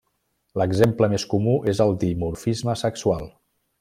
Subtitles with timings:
[0.61, 3.29] L'exemple més comú és el dimorfisme sexual.